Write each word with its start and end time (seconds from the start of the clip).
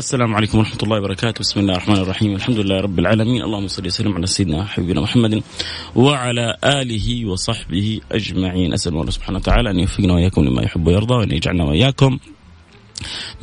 السلام 0.00 0.34
عليكم 0.34 0.58
ورحمة 0.58 0.78
الله 0.82 0.98
وبركاته. 0.98 1.40
بسم 1.40 1.60
الله 1.60 1.72
الرحمن 1.72 1.96
الرحيم. 1.96 2.34
الحمد 2.34 2.58
لله 2.58 2.80
رب 2.80 2.98
العالمين. 2.98 3.42
اللهم 3.42 3.68
صل 3.68 3.86
وسلم 3.86 4.12
على 4.14 4.26
سيدنا 4.26 4.64
حبيبنا 4.64 5.00
محمد 5.00 5.42
وعلى 5.96 6.56
آله 6.64 7.28
وصحبه 7.28 8.00
أجمعين. 8.12 8.72
أسأل 8.72 8.92
الله 8.92 9.10
سبحانه 9.10 9.38
وتعالى 9.38 9.70
أن 9.70 9.78
يوفقنا 9.78 10.14
وإياكم 10.14 10.44
لما 10.44 10.62
يحب 10.62 10.86
ويرضى 10.86 11.14
وأن 11.14 11.30
يجعلنا 11.32 11.64
وإياكم 11.64 12.18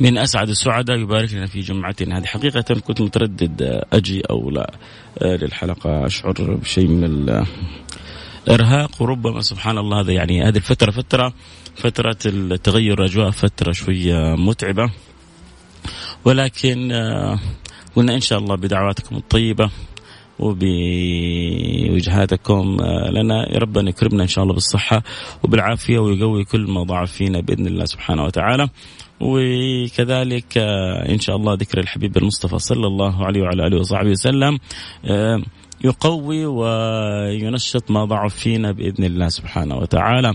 من 0.00 0.18
أسعد 0.18 0.48
السعداء. 0.48 0.98
يبارك 0.98 1.32
لنا 1.32 1.46
في 1.46 1.60
جمعتنا 1.60 2.18
هذه 2.18 2.24
حقيقة 2.24 2.80
كنت 2.80 3.00
متردد 3.00 3.82
أجي 3.92 4.22
أو 4.30 4.50
لا. 4.50 4.74
للحلقة 5.22 6.06
أشعر 6.06 6.34
بشيء 6.62 6.88
من 6.88 7.04
الإرهاق. 8.48 9.02
وربما 9.02 9.40
سبحان 9.40 9.78
الله 9.78 10.00
هذا 10.00 10.12
يعني 10.12 10.42
هذه 10.42 10.56
الفترة 10.56 10.90
فترة 10.90 11.32
فترة 11.76 12.18
التغير 12.26 12.98
الأجواء 12.98 13.30
فترة 13.30 13.72
شوية 13.72 14.34
متعبة. 14.34 14.90
ولكن 16.24 16.92
آه، 16.92 17.38
قلنا 17.96 18.14
إن 18.14 18.20
شاء 18.20 18.38
الله 18.38 18.56
بدعواتكم 18.56 19.16
الطيبة 19.16 19.70
وبوجهاتكم 20.38 21.96
آه، 22.80 23.10
لنا 23.10 23.52
يا 23.54 23.58
رب 23.58 23.78
أن 23.78 23.88
يكرمنا 23.88 24.22
إن 24.22 24.28
شاء 24.28 24.44
الله 24.44 24.54
بالصحة 24.54 25.02
وبالعافية 25.42 25.98
ويقوي 25.98 26.44
كل 26.44 26.70
ما 26.70 26.82
ضعف 26.82 27.12
فينا 27.12 27.40
بإذن 27.40 27.66
الله 27.66 27.84
سبحانه 27.84 28.24
وتعالى. 28.24 28.68
وكذلك 29.20 30.58
آه، 30.58 31.08
إن 31.08 31.20
شاء 31.20 31.36
الله 31.36 31.54
ذكر 31.54 31.78
الحبيب 31.78 32.16
المصطفى 32.16 32.58
صلى 32.58 32.86
الله 32.86 33.24
عليه 33.26 33.42
وعلى 33.42 33.66
آله 33.66 33.78
وصحبه 33.78 34.10
وسلم 34.10 34.58
يقوي 35.84 36.46
وينشط 36.46 37.90
ما 37.90 38.04
ضعف 38.04 38.34
فينا 38.34 38.72
بإذن 38.72 39.04
الله 39.04 39.28
سبحانه 39.28 39.76
وتعالى. 39.76 40.34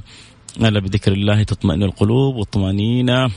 ألا 0.62 0.80
بذكر 0.80 1.12
الله 1.12 1.44
تطمئن 1.44 1.84
القلوب 1.84 2.36
والطمأنينة 2.36 3.30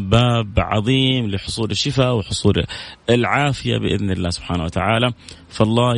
باب 0.00 0.52
عظيم 0.58 1.30
لحصول 1.30 1.70
الشفاء 1.70 2.16
وحصول 2.16 2.64
العافية 3.10 3.78
بإذن 3.78 4.10
الله 4.10 4.30
سبحانه 4.30 4.64
وتعالى. 4.64 5.12
فالله 5.48 5.94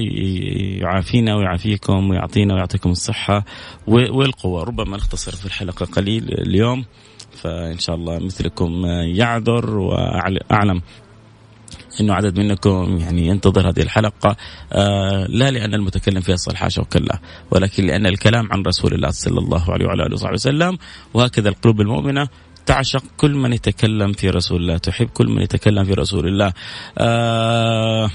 يعافينا 0.81 1.37
ويعافيكم 1.37 2.11
ويعطينا 2.11 2.55
ويعطيكم 2.55 2.91
الصحة 2.91 3.45
والقوة. 3.87 4.65
ربما 4.65 4.97
نختصر 4.97 5.37
في 5.37 5.47
الحلقة 5.47 5.87
قليل 5.87 6.25
اليوم 6.33 6.84
فإن 7.33 7.78
شاء 7.78 7.97
الله 7.97 8.19
مثلكم 8.19 8.87
يعذر 9.17 9.79
وأعلم 9.79 10.83
إنه 12.00 12.15
عدد 12.15 12.39
منكم 12.39 12.99
يعني 13.00 13.27
ينتظر 13.27 13.69
هذه 13.69 13.83
الحلقة. 13.83 14.37
آه 14.73 15.27
لا 15.27 15.50
لأن 15.50 15.75
المتكلم 15.75 16.21
فيها 16.21 16.37
صالح 16.37 16.61
حاشا 16.61 16.83
وكلا 16.83 17.19
ولكن 17.50 17.87
لأن 17.87 18.06
الكلام 18.06 18.53
عن 18.53 18.62
رسول 18.62 18.94
الله 18.94 19.11
صلى 19.11 19.39
الله 19.39 19.73
عليه 19.73 19.87
وعلى 19.87 20.06
آله 20.06 20.15
وصحبه 20.15 20.33
وسلم 20.33 20.79
وهكذا 21.15 21.49
القلوب 21.49 21.81
المؤمنة 21.81 22.29
تعشق 22.67 23.03
كل 23.17 23.34
من 23.34 23.53
يتكلم 23.53 24.12
في 24.12 24.31
رسول 24.31 24.62
الله 24.62 24.78
تحب 24.78 25.06
كل 25.06 25.27
من 25.27 25.43
يتكلم 25.43 25.84
في 25.84 25.95
رسول 25.95 26.28
الله. 26.28 26.53
آه 26.99 28.11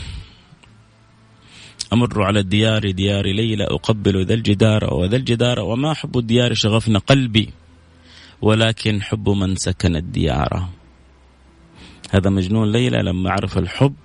أمر 1.94 2.24
على 2.24 2.40
الديار 2.40 2.91
ديار 2.91 3.25
ليلى 3.25 3.63
أقبل 3.63 4.25
ذا 4.25 4.34
الجدار 4.34 4.94
وذا 4.94 5.16
الجدار 5.16 5.59
وما 5.59 5.94
حب 5.94 6.18
الديار 6.18 6.53
شغفنا 6.53 7.00
قلبي 7.00 7.50
ولكن 8.41 9.02
حب 9.02 9.30
من 9.30 9.56
سكن 9.56 9.96
الديار. 9.96 10.69
هذا 12.12 12.29
مجنون 12.29 12.72
ليلى 12.72 12.97
لما 12.97 13.31
عرف 13.31 13.58
الحب 13.58 13.96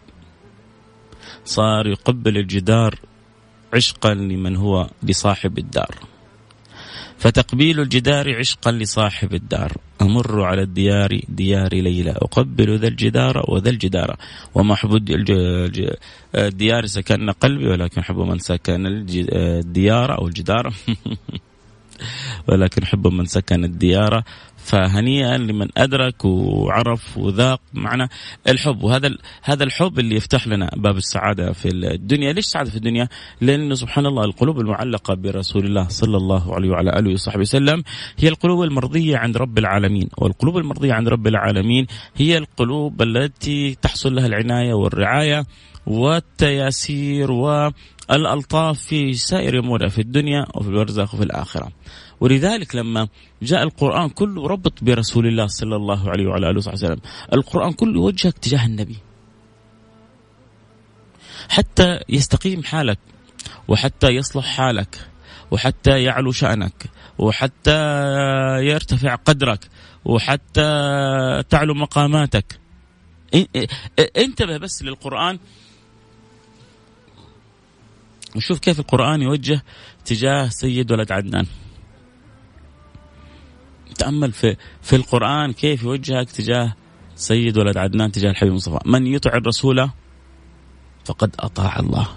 صار 1.45 1.87
يقبل 1.87 2.39
الجدار 2.39 2.99
عشقا 3.75 4.15
لمن 4.15 4.57
هو 4.57 4.91
لصاحب 5.03 5.59
الدار. 5.59 5.99
فتقبيل 7.19 7.81
الجدار 7.81 8.39
عشقا 8.39 8.73
لصاحب 8.73 9.35
الدار. 9.35 9.73
أمر 10.03 10.43
على 10.43 10.63
الديار 10.63 11.21
ديار 11.29 11.75
ليلى. 11.75 12.11
أقبل 12.11 12.79
ذا 12.79 12.89
الجدار 12.89 13.45
وذا 13.49 13.71
الجدار. 13.71 14.17
وما 14.55 14.75
أحب 14.75 14.95
الديار 16.35 16.87
سكن 16.87 17.31
قلبي 17.31 17.69
ولكن 17.69 18.01
أحب 18.01 18.17
من 18.31 18.39
سكن 18.39 18.87
الديار 18.87 20.19
أو 20.19 20.27
الجدار. 20.27 20.75
ولكن 22.49 22.83
أحب 22.83 23.07
من 23.07 23.25
سكن 23.25 23.65
الديار 23.65 24.23
فهنيئا 24.65 25.39
لمن 25.39 25.69
أدرك 25.77 26.25
وعرف 26.25 27.19
وذاق 27.19 27.61
معنى 27.73 28.09
الحب. 28.49 28.83
وهذا 28.83 29.17
هذا 29.43 29.65
الحب 29.65 29.99
اللي 29.99 30.17
يفتح 30.17 30.49
لنا 30.49 30.71
باب 30.77 30.97
السعادة 30.97 31.53
في 31.53 31.69
الدنيا، 31.69 32.33
ليش 32.33 32.45
السعاده 32.45 32.71
في 32.71 32.77
الدنيا؟ 32.77 33.09
لأنه 33.41 33.75
سبحان 33.75 34.07
الله 34.07 34.25
القلوب 34.25 34.61
المعلقة 34.61 35.15
برسول 35.15 35.67
الله 35.67 35.89
صلى 35.89 36.17
الله 36.17 36.55
عليه 36.55 36.71
وعلى 36.71 36.99
آله 36.99 37.13
وصحبه 37.13 37.41
وسلم 37.41 37.83
هي 38.19 38.29
القلوب 38.29 38.63
المرضية 38.63 39.17
عند 39.17 39.37
رب 39.37 39.59
العالمين، 39.59 40.09
والقلوب 40.19 40.59
المرضية 40.59 40.93
عند 40.93 41.09
رب 41.09 41.27
العالمين 41.27 41.87
هي 42.17 42.39
القلوب 42.39 43.03
التي 43.03 43.75
تحصل 43.75 44.15
لها 44.15 44.27
العناية 44.27 44.75
والرعاية 44.75 45.47
والتياسير 45.87 47.31
والألطاف 47.33 48.79
في 48.79 49.15
سائر 49.15 49.59
أمورها 49.59 49.89
في 49.89 50.01
الدنيا 50.01 50.47
وفي 50.55 50.69
البرزخ 50.69 51.15
وفي 51.15 51.23
الآخرة. 51.25 51.69
ولذلك 52.23 52.75
لما 52.75 53.09
جاء 53.43 53.63
القرآن 53.63 54.09
كله 54.09 54.47
ربط 54.47 54.85
برسول 54.85 55.27
الله 55.27 55.47
صلى 55.47 55.77
الله 55.77 56.11
عليه 56.11 56.27
وعلى 56.27 56.51
آله 56.51 56.59
وصحبه 56.59 56.75
وسلم. 56.75 57.01
القرآن 57.33 57.73
كله 57.73 58.01
يوجهك 58.01 58.39
تجاه 58.39 58.67
النبي. 58.67 58.99
حتى 61.49 62.01
يستقيم 62.09 62.63
حالك 62.63 62.99
وحتى 63.69 64.09
يصلح 64.09 64.45
حالك 64.45 65.09
وحتى 65.51 66.03
يعلو 66.03 66.33
شأنك 66.33 66.91
وحتى 67.19 67.79
يرتفع 68.71 69.15
قدرك 69.15 69.69
وحتى 70.05 70.69
تعلو 71.51 71.75
مقاماتك. 71.75 72.61
انتبه 74.17 74.57
بس 74.57 74.83
للقرآن. 74.83 75.39
وشوف 78.37 78.59
كيف 78.59 78.81
القرآن 78.81 79.23
يوجه 79.23 79.63
تجاه 80.05 80.49
سيد 80.49 80.93
ولد 80.93 81.13
عدنان. 81.13 81.47
تأمل 83.93 84.33
في 84.33 84.57
في 84.83 84.97
القرآن 84.97 85.53
كيف 85.53 85.83
يوجهك 85.83 86.31
تجاه 86.31 86.75
سيد 87.17 87.59
ولد 87.59 87.77
عدنان 87.77 88.13
تجاه 88.13 88.31
الحبيب 88.31 88.51
المصطفى. 88.51 88.79
من 88.87 89.07
يطع 89.07 89.31
الرسول 89.31 89.91
فقد 91.05 91.35
أطاع 91.41 91.79
الله. 91.79 92.09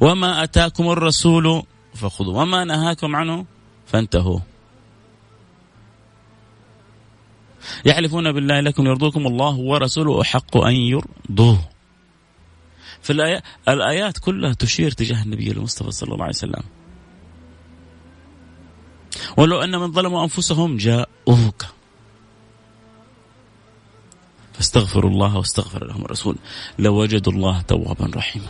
وما 0.00 0.42
أتاكم 0.42 0.88
الرسول 0.88 1.62
فخذوا 1.94 2.42
وما 2.42 2.64
نهاكم 2.64 3.16
عنه 3.16 3.46
فانتهوا. 3.86 4.40
يحلفون 7.84 8.32
بالله 8.32 8.60
لكم 8.60 8.86
يرضوكم 8.86 9.26
الله 9.26 9.56
ورسوله 9.56 10.20
أحق 10.20 10.56
أن 10.56 10.74
يرضوه. 10.74 11.68
في 13.02 13.40
الآيات 13.68 14.18
كلها 14.18 14.52
تشير 14.52 14.90
تجاه 14.90 15.22
النبي 15.22 15.50
المصطفى 15.50 15.90
صلى 15.90 16.12
الله 16.12 16.24
عليه 16.24 16.34
وسلم. 16.34 16.62
ولو 19.36 19.62
أن 19.62 19.70
من 19.70 19.92
ظلموا 19.92 20.22
أنفسهم 20.22 20.76
جاءوك. 20.76 21.62
فاستغفروا 24.52 25.10
الله 25.10 25.36
واستغفر 25.36 25.86
لهم 25.86 26.04
الرسول. 26.04 26.36
لوجدوا 26.78 27.32
الله 27.32 27.60
توابا 27.60 28.10
رحيما. 28.14 28.48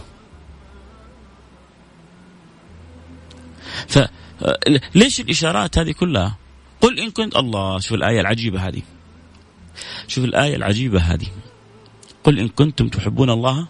فليش 3.89 5.21
الإشارات 5.21 5.79
هذه 5.79 5.93
كلها؟ 5.93 6.37
قل 6.81 7.01
إن 7.01 7.11
كنت 7.11 7.37
الله 7.37 7.79
شوف 7.79 7.95
الآية 7.95 8.21
العجيبة 8.21 8.69
هذه. 8.69 8.83
شوف 10.09 10.25
الآية 10.25 10.57
العجيبة 10.57 11.01
هذه. 11.01 11.27
قل 12.25 12.39
إن 12.39 12.49
كنتم 12.49 12.89
تحبون 12.89 13.31
الله 13.31 13.67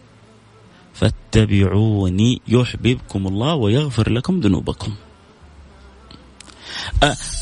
فاتبعوني 0.95 2.41
يحببكم 2.49 3.27
الله 3.27 3.55
ويغفر 3.55 4.11
لكم 4.11 4.41
ذنوبكم. 4.41 4.95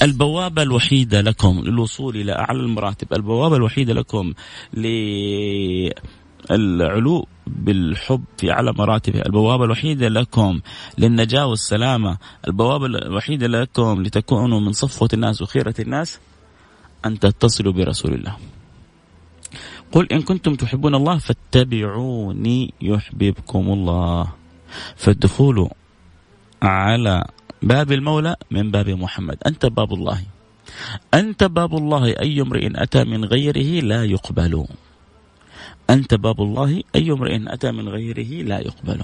البوابة 0.03 0.63
الوحيدة 0.63 1.21
لكم 1.21 1.61
للوصول 1.65 2.17
إلى 2.17 2.33
أعلى 2.33 2.61
المراتب 2.61 3.13
البوابة 3.13 3.57
الوحيدة 3.57 3.93
لكم 3.93 4.35
للعلو 6.51 7.27
بالحب 7.47 8.25
في 8.39 8.53
أعلى 8.53 8.73
مراتبه 8.73 9.21
البوابة 9.27 9.65
الوحيدة 9.65 10.09
لكم 10.09 10.61
للنجاة 10.99 11.47
والسلامة 11.47 12.19
البوابة 12.49 12.87
الوحيدة 12.87 13.47
لكم 13.47 14.03
لتكونوا 14.03 14.61
من 14.61 14.73
صفوة 14.73 15.09
الناس 15.13 15.43
وخيرة 15.43 15.75
الناس 15.79 16.19
أن 17.07 17.19
تتصلوا 17.19 17.73
برسول 17.73 18.15
الله. 18.15 18.37
قل 19.93 20.13
إن 20.13 20.23
كنتم 20.23 20.55
تحبون 20.55 20.95
الله 20.95 21.19
فاتبعوني 21.19 22.75
يحببكم 22.81 23.73
الله. 23.73 24.33
فالدخول 24.97 25.71
على 26.63 27.25
باب 27.65 27.93
المولى 27.93 28.37
من 28.51 28.71
باب 28.71 28.89
محمد. 28.89 29.39
أنت 29.47 29.67
باب 29.67 29.93
الله. 29.93 30.21
أنت 31.15 31.45
باب 31.45 31.73
الله 31.75 32.21
أي 32.21 32.41
امرئ 32.41 32.69
أتى 32.77 33.05
من 33.05 33.25
غيره 33.25 33.81
لا 33.81 34.05
يقبل. 34.05 34.67
أنت 35.91 36.15
باب 36.15 36.41
الله 36.41 36.83
أي 36.95 37.11
امرئ 37.11 37.41
أتى 37.47 37.73
من 37.73 37.89
غيره 37.89 38.45
لا 38.45 38.59
يقبل. 38.61 39.01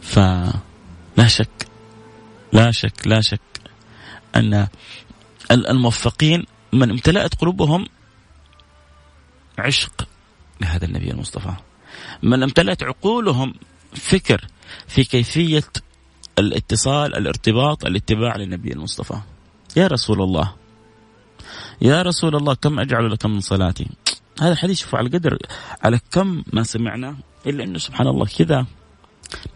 فلا 0.00 1.26
شك 1.26 1.68
لا 2.52 2.70
شك 2.72 3.06
لا 3.06 3.20
شك 3.20 3.40
أن 4.36 4.68
الموفقين 5.50 6.44
من 6.72 6.90
امتلأت 6.90 7.34
قلوبهم 7.34 7.86
عشق 9.58 10.08
لهذا 10.60 10.84
النبي 10.84 11.10
المصطفى. 11.10 11.67
من 12.22 12.42
امتلأت 12.42 12.82
عقولهم 12.82 13.54
فكر 13.94 14.44
في 14.86 15.04
كيفية 15.04 15.64
الاتصال 16.38 17.16
الارتباط 17.16 17.84
الاتباع 17.84 18.36
للنبي 18.36 18.72
المصطفى. 18.72 19.20
يا 19.76 19.86
رسول 19.86 20.22
الله 20.22 20.54
يا 21.82 22.02
رسول 22.02 22.36
الله 22.36 22.54
كم 22.54 22.80
أجعل 22.80 23.10
لك 23.10 23.26
من 23.26 23.40
صلاتي؟ 23.40 23.86
هذا 24.40 24.52
الحديث 24.52 24.80
شوف 24.80 24.94
على 24.94 25.08
قدر 25.08 25.38
على 25.82 26.00
كم 26.10 26.42
ما 26.52 26.62
سمعنا 26.62 27.16
إلا 27.46 27.64
أنه 27.64 27.78
سبحان 27.78 28.06
الله 28.06 28.26
كذا 28.26 28.66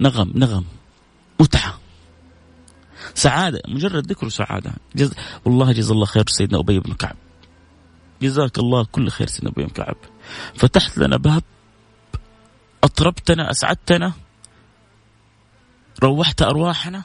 نغم 0.00 0.32
نغم 0.34 0.64
متعة. 1.40 1.78
سعادة 3.14 3.62
مجرد 3.68 4.06
ذكر 4.06 4.28
سعادة. 4.28 4.72
جز... 4.96 5.14
والله 5.44 5.72
جزا 5.72 5.94
الله 5.94 6.06
خير 6.06 6.24
سيدنا 6.28 6.60
أبي 6.60 6.80
بن 6.80 6.92
كعب. 6.92 7.16
جزاك 8.22 8.58
الله 8.58 8.84
كل 8.84 9.08
خير 9.10 9.26
سيدنا 9.26 9.50
أبي 9.50 9.62
بن 9.64 9.70
كعب. 9.70 9.96
فتحت 10.54 10.98
لنا 10.98 11.16
باب 11.16 11.42
أطربتنا 12.84 13.50
أسعدتنا 13.50 14.12
روحت 16.02 16.42
أرواحنا. 16.42 17.02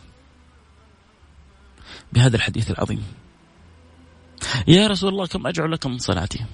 بهذا 2.14 2.36
الحديث 2.36 2.72
العظيم. 2.72 3.04
يا 4.68 4.88
رسول 4.88 5.10
الله 5.10 5.28
كم 5.28 5.48
أجعل 5.48 5.72
لك 5.72 5.86
من 5.86 5.98
صلاتي؟ 5.98 6.46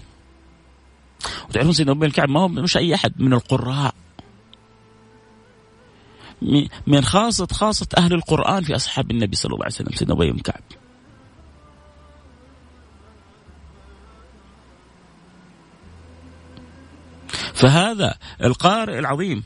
وتعرفون 1.50 1.74
سيدنا 1.74 1.92
أبي 1.92 2.06
الكعب 2.06 2.30
ما 2.30 2.40
هو 2.40 2.48
مش 2.48 2.78
أي 2.78 2.96
أحد 2.96 3.14
من 3.22 3.34
القراء. 3.34 3.96
من 6.88 7.02
خاصة 7.02 7.48
خاصة 7.52 7.88
أهل 7.98 8.14
القرآن 8.14 8.64
في 8.64 8.76
أصحاب 8.76 9.12
النبي 9.12 9.36
صلى 9.36 9.54
الله 9.54 9.66
عليه 9.66 9.76
وسلم 9.76 9.92
سيدنا 9.96 10.16
أبي 10.16 10.32
بن 10.32 10.40
كعب 10.40 10.62
فهذا 17.64 18.16
القارئ 18.44 19.00
العظيم. 19.00 19.44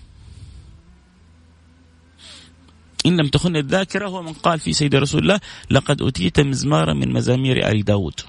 إن 3.06 3.18
لم 3.18 3.28
تخن 3.28 3.56
الذاكرة 3.56 4.08
هو 4.08 4.22
من 4.22 4.34
قال 4.34 4.60
في 4.60 4.74
سيد 4.74 4.96
رسول 4.96 5.22
الله 5.22 5.40
لقد 5.72 6.02
أتيت 6.02 6.40
مزمارا 6.40 6.94
من 6.94 7.14
مزامير 7.14 7.72
آل 7.72 7.86
داود. 7.86 8.20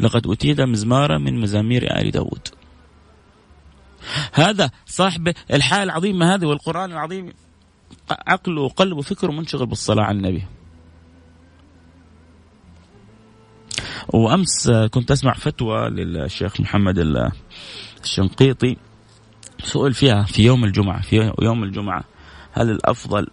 لقد 0.00 0.26
أتيت 0.26 0.60
مزمارا 0.60 1.18
من 1.18 1.40
مزامير 1.40 2.00
آل 2.00 2.10
داود. 2.10 2.48
هذا 4.32 4.70
صاحب 4.86 5.32
الحال 5.52 5.82
العظيمة 5.82 6.34
هذه 6.34 6.46
والقرآن 6.46 6.92
العظيم 6.92 7.32
عقله 8.10 8.62
وقلبه 8.62 8.98
وفكره 8.98 9.30
منشغل 9.32 9.66
بالصلاة 9.66 10.04
على 10.04 10.16
النبي. 10.16 10.44
وأمس 14.08 14.70
كنت 14.70 15.10
أسمع 15.10 15.32
فتوى 15.32 15.90
للشيخ 15.90 16.60
محمد 16.60 16.98
الشنقيطي 18.02 18.76
سئل 19.64 19.94
فيها 19.94 20.22
في 20.22 20.44
يوم 20.44 20.64
الجمعة 20.64 21.02
في 21.02 21.32
يوم 21.42 21.64
الجمعة 21.64 22.04
هل 22.52 22.70
الأفضل 22.70 23.26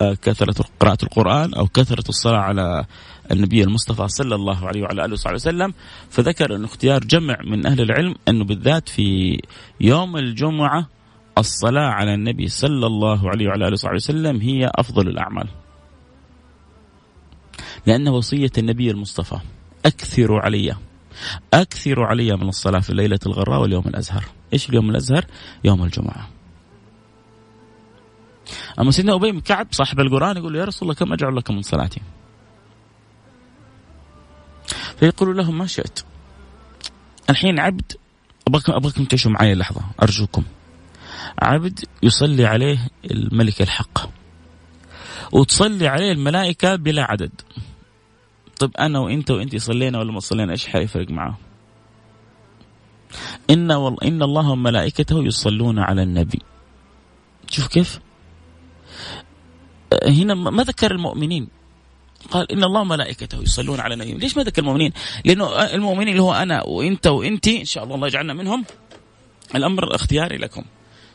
آه، 0.00 0.14
كثرة 0.22 0.64
قراءة 0.80 0.98
القرآن 1.02 1.54
أو 1.54 1.66
كثرة 1.66 2.08
الصلاة 2.08 2.38
على 2.38 2.84
النبي 3.32 3.62
المصطفى 3.62 4.08
صلى 4.08 4.34
الله 4.34 4.66
عليه 4.66 4.82
وعلى 4.82 5.04
آله 5.04 5.12
وصحبه 5.12 5.34
وسلم؟ 5.34 5.74
فذكر 6.10 6.56
أن 6.56 6.64
اختيار 6.64 7.04
جمع 7.04 7.36
من 7.44 7.66
أهل 7.66 7.80
العلم 7.80 8.14
أنه 8.28 8.44
بالذات 8.44 8.88
في 8.88 9.38
يوم 9.80 10.16
الجمعة 10.16 10.88
الصلاة 11.38 11.88
على 11.88 12.14
النبي 12.14 12.48
صلى 12.48 12.86
الله 12.86 13.30
عليه 13.30 13.48
وعلى 13.48 13.64
آله 13.64 13.72
وصحبه 13.72 13.94
وسلم 13.94 14.40
هي 14.40 14.70
أفضل 14.74 15.08
الأعمال. 15.08 15.48
لأن 17.86 18.08
وصية 18.08 18.52
النبي 18.58 18.90
المصطفى 18.90 19.38
أكثروا 19.86 20.40
علي 20.40 20.76
أكثروا 21.54 22.06
علي 22.06 22.36
من 22.36 22.48
الصلاة 22.48 22.80
في 22.80 22.90
الليلة 22.90 23.18
الغراء 23.26 23.60
واليوم 23.60 23.84
الأزهر. 23.86 24.24
إيش 24.52 24.68
اليوم 24.68 24.90
الأزهر؟ 24.90 25.24
يوم 25.64 25.82
الجمعة. 25.84 26.28
أما 28.80 28.90
سيدنا 28.90 29.14
أبي 29.14 29.32
بن 29.32 29.40
كعب 29.40 29.66
صاحب 29.70 30.00
القرآن 30.00 30.36
يقول 30.36 30.56
يا 30.56 30.64
رسول 30.64 30.82
الله 30.82 30.94
كم 30.94 31.12
أجعل 31.12 31.36
لك 31.36 31.50
من 31.50 31.62
صلاتي؟ 31.62 32.00
فيقول 34.96 35.36
لهم 35.36 35.58
ما 35.58 35.66
شئت. 35.66 36.00
الحين 37.30 37.60
عبد 37.60 37.92
أبغاكم 38.48 38.72
أبغاكم 38.72 39.04
تعيشوا 39.04 39.30
معي 39.30 39.54
لحظة 39.54 39.80
أرجوكم. 40.02 40.42
عبد 41.42 41.84
يصلي 42.02 42.46
عليه 42.46 42.88
الملك 43.10 43.62
الحق. 43.62 44.10
وتصلي 45.32 45.88
عليه 45.88 46.12
الملائكة 46.12 46.76
بلا 46.76 47.02
عدد. 47.02 47.30
طيب 48.60 48.76
أنا 48.76 48.98
وأنت 48.98 49.30
وأنت 49.30 49.56
صلينا 49.56 49.98
ولا 49.98 50.12
ما 50.12 50.20
صلينا؟ 50.20 50.52
إيش 50.52 50.66
حيفرق 50.66 51.10
معاه 51.10 51.38
إن, 53.50 53.72
وال... 53.72 54.04
إن 54.04 54.22
الله 54.22 54.50
وملائكته 54.50 55.24
يصلون 55.24 55.78
على 55.78 56.02
النبي. 56.02 56.38
شوف 57.50 57.66
كيف؟ 57.66 58.00
هنا 60.06 60.34
ما 60.34 60.62
ذكر 60.62 60.90
المؤمنين. 60.90 61.48
قال 62.30 62.52
إن 62.52 62.64
الله 62.64 62.80
وملائكته 62.80 63.42
يصلون 63.42 63.80
على 63.80 63.94
النبي. 63.94 64.12
ليش 64.12 64.36
ما 64.36 64.42
ذكر 64.42 64.62
المؤمنين؟ 64.62 64.92
لأنه 65.24 65.46
المؤمنين 65.46 66.08
اللي 66.08 66.22
هو 66.22 66.32
أنا 66.32 66.66
وإنت 66.66 67.06
وانت 67.06 67.48
إن 67.48 67.64
شاء 67.64 67.84
الله 67.84 67.94
الله 67.94 68.06
يجعلنا 68.06 68.34
منهم. 68.34 68.64
الأمر 69.54 69.94
اختياري 69.94 70.36
لكم. 70.36 70.64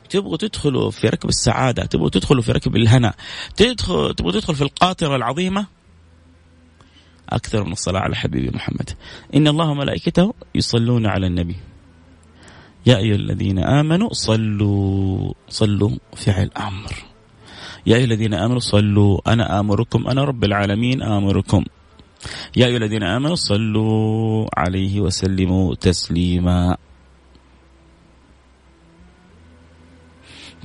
تبغوا 0.09 0.37
تدخلوا 0.37 0.91
في 0.91 1.07
ركب 1.07 1.29
السعادة 1.29 1.85
تبغوا 1.85 2.09
تدخلوا 2.09 2.41
في 2.41 2.51
ركب 2.51 2.75
الهنا 2.75 3.13
تدخل 3.55 4.13
تبغوا 4.13 4.31
تدخل 4.31 4.55
في 4.55 4.61
القاطرة 4.61 5.15
العظيمة 5.15 5.74
أكثر 7.29 7.63
من 7.63 7.71
الصلاة 7.71 7.99
على 7.99 8.15
حبيبي 8.15 8.55
محمد. 8.55 8.89
إن 9.35 9.47
الله 9.47 9.69
وملائكته 9.69 10.33
يصلون 10.55 11.05
على 11.05 11.27
النبي. 11.27 11.55
يا 12.85 12.97
أيها 12.97 13.15
الذين 13.15 13.59
آمنوا 13.59 14.13
صلوا 14.13 15.33
صلوا 15.49 15.91
فعل 16.15 16.49
أمر 16.57 16.93
يا 17.85 17.95
أيها 17.95 18.05
الذين 18.05 18.33
آمنوا 18.33 18.59
صلوا. 18.59 19.33
أنا 19.33 19.59
آمركم 19.59 20.07
أنا 20.07 20.23
رب 20.23 20.43
العالمين 20.43 21.01
آمركم. 21.01 21.65
يا 22.55 22.65
أيها 22.65 22.77
الذين 22.77 23.03
آمنوا 23.03 23.35
صلوا 23.35 24.47
عليه 24.57 25.01
وسلموا 25.01 25.75
تسليما. 25.75 26.77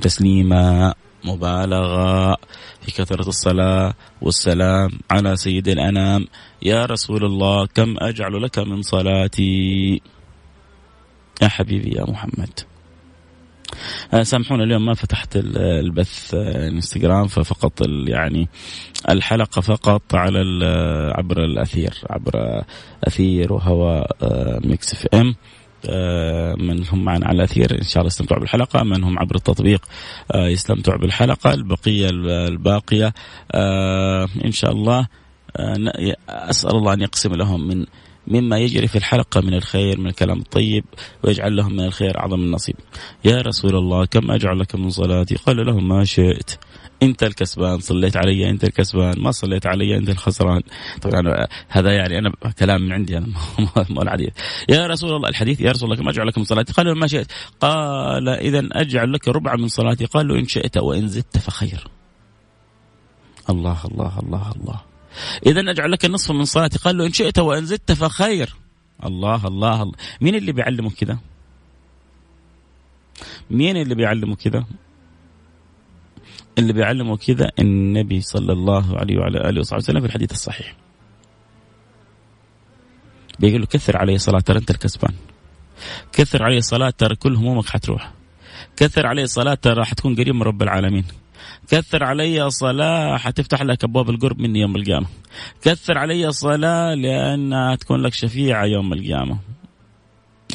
تسليما 0.00 0.95
مبالغة 1.25 2.37
في 2.91 3.03
كثرة 3.03 3.29
الصلاة 3.29 3.95
والسلام 4.23 4.91
على 5.11 5.37
سيد 5.37 5.69
الأنام. 5.69 6.27
يا 6.63 6.87
رسول 6.87 7.25
الله 7.25 7.67
كم 7.67 7.95
أجعل 7.99 8.43
لك 8.43 8.59
من 8.59 8.83
صلاتي؟ 8.83 10.01
يا 11.43 11.49
حبيبي 11.49 11.91
يا 11.97 12.11
محمد. 12.11 12.61
آه، 14.15 14.23
سامحونا 14.23 14.65
اليوم 14.65 14.85
ما 14.85 14.95
فتحت 14.95 15.37
البث 15.57 16.35
الانستغرام 16.35 17.27
ففقط 17.27 17.87
يعني 18.09 18.49
الحلقة 19.09 19.61
فقط 19.61 20.15
على 20.15 20.41
عبر 21.17 21.45
الأثير 21.45 21.95
عبر 22.11 22.65
أثير 23.05 23.53
وهواء 23.53 24.17
آه، 24.23 24.61
Mix 24.65 24.93
FM. 24.93 25.21
آه، 25.29 25.35
من 26.59 26.85
هم 26.87 27.05
معنا 27.05 27.27
على 27.27 27.37
الاثير 27.37 27.79
إن 27.79 27.83
شاء 27.83 27.99
الله 27.99 28.07
يستمتعوا 28.07 28.41
بالحلقة. 28.41 28.83
من 28.83 29.05
هم 29.05 29.19
عبر 29.19 29.37
التطبيق 29.37 29.85
يستمتعوا 30.35 30.99
بالحلقة. 30.99 31.55
البقية 31.55 32.09
الباقية 32.49 33.15
إن 34.45 34.51
شاء 34.53 34.73
الله 34.73 35.07
أسأل 36.29 36.71
الله 36.71 36.93
أن 36.93 37.01
يقسم 37.01 37.35
لهم 37.35 37.69
من 37.69 37.87
مما 38.27 38.59
يجري 38.59 38.87
في 38.87 38.97
الحلقة 38.97 39.41
من 39.41 39.55
الخير 39.55 40.01
من 40.01 40.07
الكلام 40.07 40.39
الطيب 40.39 40.85
ويجعل 41.25 41.57
لهم 41.57 41.73
من 41.73 41.85
الخير 41.85 42.19
أعظم 42.19 42.41
النصيب. 42.41 42.77
يا 43.25 43.41
رسول 43.41 43.77
الله 43.77 44.05
كم 44.05 44.31
أجعل 44.31 44.59
لك 44.59 44.75
من 44.75 44.91
صلاتي؟ 44.91 45.35
قال 45.35 45.67
لهم 45.67 45.89
ما 45.89 46.05
شئت. 46.05 46.51
انت 47.02 47.23
الكسبان 47.23 47.80
صليت 47.80 48.16
علي 48.16 48.50
انت 48.50 48.64
الكسبان. 48.64 49.21
ما 49.21 49.30
صليت 49.30 49.66
علي 49.66 49.97
انت 49.97 50.09
الخسران. 50.09 50.62
طبعا 51.02 51.47
هذا 51.69 51.92
يعني 51.92 52.19
أنا 52.19 52.33
كلام 52.59 52.83
من 52.83 52.92
عندي 52.92 53.19
أنا 53.19 53.26
مو 53.90 54.02
الحديث 54.02 54.30
يا 54.69 54.87
رسول 54.87 55.16
الله 55.16 55.28
الحديث 55.28 55.61
يا 55.61 55.71
رسول 55.71 55.92
الله 55.92 56.02
كم 56.02 56.09
أجعل 56.09 56.26
لك 56.26 56.38
من 56.38 56.45
صلاتي؟ 56.45 56.73
قال 56.73 56.99
ما 56.99 57.07
شئت. 57.07 57.33
قال 57.61 58.28
اذا 58.28 58.69
أجعل 58.73 59.12
لك 59.12 59.28
ربع 59.28 59.57
من 59.57 59.69
صلاتي. 59.69 60.04
قال 60.04 60.28
له 60.28 60.38
إن 60.38 60.47
شئت 60.47 60.76
وإن 60.76 61.09
زدت 61.09 61.38
فخير. 61.38 61.88
الله 63.50 63.78
الله 63.85 64.19
الله 64.19 64.52
الله. 64.57 64.80
إذا 65.47 65.71
أجعل 65.71 65.92
لك 65.92 66.04
النصف 66.04 66.30
من 66.30 66.45
صلاتي. 66.45 66.78
قال 66.78 66.99
له 66.99 67.07
إن 67.07 67.12
شئت 67.12 67.38
وإن 67.38 67.66
زدت 67.66 67.92
فخير. 67.92 68.54
الله 69.04 69.47
الله 69.47 69.83
الله. 69.83 69.95
مين 70.21 70.35
اللي 70.35 70.52
بيعلمه 70.52 70.90
كذا 70.90 71.19
مين 73.50 73.76
اللي 73.76 73.95
بيعلمه 73.95 74.37
كذا 74.37 74.64
اللي 76.61 76.73
بيعلمه 76.73 77.17
كذا 77.17 77.50
النبي 77.59 78.21
صلى 78.21 78.52
الله 78.52 78.99
عليه 78.99 79.19
وعلى 79.19 79.49
آله 79.49 79.61
وصحبه 79.61 79.83
وسلم 79.83 80.00
في 80.00 80.07
الحديث 80.07 80.33
الصحيح. 80.33 80.76
بيقول 83.38 83.61
له 83.61 83.67
كثر 83.67 83.97
علي 83.97 84.19
صلاة 84.19 84.40
ترى 84.40 84.59
أنت 84.59 84.71
الكسبان. 84.71 85.14
كثر 86.12 86.43
علي 86.43 86.61
صلاة 86.61 86.90
ترى 86.90 87.17
كل 87.17 87.37
همومك 87.37 87.69
حتروح. 87.69 88.12
كثر 88.76 89.07
علي 89.07 89.26
صلاة 89.26 89.55
ترى 89.55 89.85
حتكون 89.85 90.14
قريب 90.14 90.35
من 90.35 90.43
رب 90.43 90.62
العالمين. 90.62 91.05
كثر 91.69 92.05
علي 92.05 92.50
صلاة 92.50 93.17
حتفتح 93.17 93.62
لك 93.62 93.85
أبواب 93.85 94.11
القرب 94.11 94.40
مني 94.40 94.61
يوم 94.61 94.76
القيامة. 94.76 95.07
كثر 95.62 95.99
علي 95.99 96.33
صلاة 96.33 96.95
لأنها 96.95 97.75
تكون 97.76 98.02
لك 98.02 98.14
شفيعة 98.14 98.64
يوم 98.64 98.93
القيامة. 98.93 99.38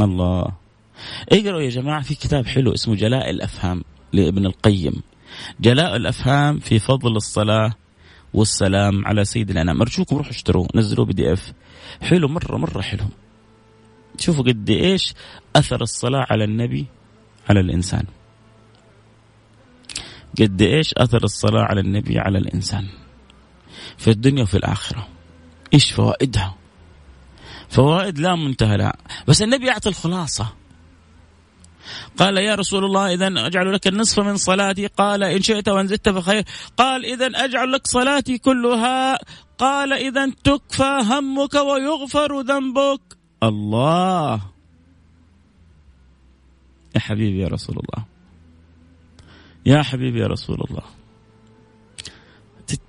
الله. 0.02 0.52
اقرأوا 1.32 1.62
يا 1.62 1.70
جماعة 1.70 2.02
في 2.02 2.16
كتاب 2.16 2.46
حلو 2.46 2.74
اسمه 2.74 2.96
جلاء 2.96 3.30
الأفهام 3.30 3.84
لابن 4.14 4.46
القيم. 4.46 5.02
جلاء 5.60 5.96
الأفهام 5.96 6.60
في 6.60 6.80
فضل 6.80 7.16
الصلاة 7.16 7.74
والسلام 8.34 9.06
على 9.06 9.26
سيد 9.26 9.50
الأنام. 9.50 9.82
أرجوكم 9.82 10.18
روحوا 10.18 10.32
اشتروه 10.32 10.68
نزلوه 10.76 11.06
بي 11.06 11.14
دي 11.14 11.34
إف. 11.34 11.54
حلو 12.02 12.28
مرة 12.28 12.58
مرة 12.58 12.82
حلو 12.82 13.06
شوفوا 14.20 14.44
قد 14.44 14.70
إيش 14.70 15.14
أثر 15.56 15.82
الصلاة 15.82 16.26
على 16.30 16.44
النبي 16.44 16.86
على 17.50 17.60
الإنسان. 17.60 18.06
قد 20.40 20.62
إيش 20.62 20.94
أثر 20.98 21.24
الصلاة 21.24 21.64
على 21.64 21.82
النبي 21.82 22.20
على 22.20 22.38
الإنسان. 22.38 22.88
في 23.98 24.10
الدنيا 24.12 24.44
وفي 24.44 24.58
الآخرة. 24.58 25.08
إيش 25.74 25.92
فوائدها؟ 25.92 26.56
فوائد 27.70 28.20
لا 28.20 28.36
منتهى 28.36 28.78
لها. 28.78 28.94
بس 29.28 29.42
النبي 29.42 29.68
يعطي 29.68 29.90
الخلاصة. 29.90 30.54
قال 32.18 32.38
يا 32.38 32.56
رسول 32.56 32.86
الله 32.86 33.14
إذا 33.14 33.28
أجعل 33.48 33.74
لك 33.74 33.88
النصف 33.88 34.20
من 34.20 34.38
صلاتي. 34.38 34.88
قال 34.88 35.24
إن 35.24 35.42
شئت 35.42 35.70
وإن 35.70 35.88
زدت 35.88 36.10
فخير. 36.10 36.44
قال 36.78 37.06
إذا 37.06 37.26
أجعل 37.26 37.72
لك 37.72 37.88
صلاتي 37.88 38.38
كلها. 38.38 39.20
قال 39.58 39.94
إذا 39.94 40.32
تكفى 40.44 41.02
همك 41.04 41.54
ويغفر 41.54 42.42
ذنبك. 42.42 43.02
الله. 43.44 44.42
يا 46.96 47.00
حبيبي 47.00 47.40
يا 47.40 47.48
رسول 47.48 47.76
الله. 47.76 48.06
يا 49.66 49.82
حبيبي 49.84 50.20
يا 50.20 50.28
رسول 50.28 50.64
الله. 50.70 50.84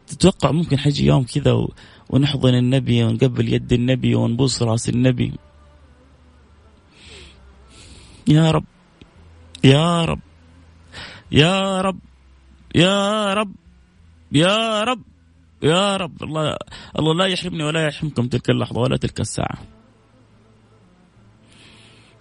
تتوقع 0.07 0.51
ممكن 0.51 0.79
حيجي 0.79 1.07
يوم 1.07 1.25
كذا 1.25 1.67
ونحضن 2.11 2.55
النبي 2.55 3.05
ونقبل 3.05 3.53
يد 3.53 3.73
النبي 3.73 4.15
ونبوس 4.15 4.63
رأس 4.63 4.89
النبي. 4.89 5.33
يا 8.29 8.51
رب. 8.51 8.65
يا 9.67 10.05
رب 10.05 10.21
يا 11.33 11.81
رب 11.81 11.99
يا 12.75 13.35
رب 13.35 13.53
يا 14.33 14.85
رب 14.85 15.03
يا 15.63 15.97
رب. 15.97 16.23
الله 16.23 16.57
الله 16.99 17.15
لا 17.15 17.27
يحرمني 17.27 17.65
ولا 17.65 17.87
يحرمكم 17.87 18.29
تلك 18.29 18.51
اللحظة 18.51 18.81
ولا 18.81 18.97
تلك 18.97 19.21
الساعة. 19.21 19.59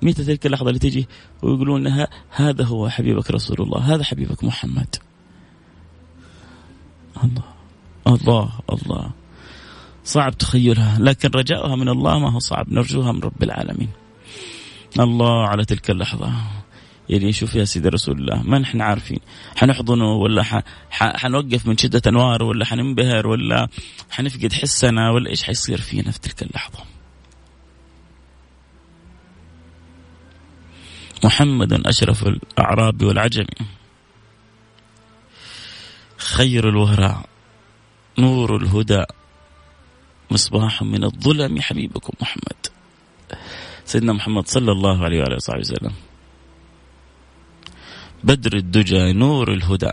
متى 0.01 0.23
تلك 0.23 0.45
اللحظة 0.45 0.67
اللي 0.67 0.79
تجي 0.79 1.07
ويقولون 1.43 2.05
هذا 2.29 2.63
هو 2.63 2.89
حبيبك 2.89 3.31
رسول 3.31 3.61
الله 3.61 3.79
هذا 3.79 4.03
حبيبك 4.03 4.43
محمد. 4.43 4.95
الله 7.23 7.53
الله 8.07 8.59
الله. 8.73 9.11
صعب 10.03 10.37
تخيلها 10.37 10.99
لكن 10.99 11.29
رجاؤها 11.29 11.75
من 11.75 11.89
الله 11.89 12.19
ما 12.19 12.31
هو 12.31 12.39
صعب 12.39 12.73
نرجوها 12.73 13.11
من 13.11 13.19
رب 13.19 13.43
العالمين. 13.43 13.89
الله 14.99 15.47
على 15.47 15.65
تلك 15.65 15.89
اللحظة. 15.89 16.33
يعني 17.09 17.33
شوف 17.33 17.55
يا 17.55 17.65
سيدي 17.65 17.89
رسول 17.89 18.17
الله 18.19 18.43
ما 18.43 18.59
نحن 18.59 18.81
عارفين. 18.81 19.19
حنحضنه 19.55 20.13
ولا 20.13 20.63
حنوقف 20.91 21.67
من 21.67 21.77
شدة 21.77 22.01
أنوار 22.07 22.43
ولا 22.43 22.65
حننبهر 22.65 23.27
ولا 23.27 23.67
حنفقد 24.11 24.53
حسنا 24.53 25.11
ولا 25.11 25.29
إيش 25.29 25.43
حيصير 25.43 25.81
فينا 25.81 26.11
في 26.11 26.19
تلك 26.19 26.43
اللحظة. 26.43 26.79
محمد 31.23 31.87
أشرف 31.87 32.27
الأعراب 32.27 33.03
والعجم 33.03 33.45
خير 36.17 36.69
الوهراء 36.69 37.25
نور 38.19 38.55
الهدى 38.55 39.03
مصباح 40.31 40.81
من 40.81 41.03
الظلم 41.03 41.61
حبيبكم 41.61 42.13
محمد. 42.21 42.67
سيدنا 43.85 44.13
محمد 44.13 44.47
صلى 44.47 44.71
الله 44.71 45.03
عليه 45.03 45.19
وعلى 45.19 45.35
وصحبه 45.35 45.59
وسلم. 45.59 45.93
بدر 48.23 48.57
الدجى 48.57 49.13
نور 49.13 49.53
الهدى. 49.53 49.91